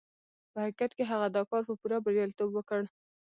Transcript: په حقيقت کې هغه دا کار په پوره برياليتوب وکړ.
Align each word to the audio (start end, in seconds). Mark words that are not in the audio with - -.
په 0.51 0.57
حقيقت 0.63 0.91
کې 0.97 1.03
هغه 1.11 1.27
دا 1.35 1.41
کار 1.49 1.61
په 1.69 1.73
پوره 1.79 1.97
برياليتوب 2.05 2.49
وکړ. 2.53 2.81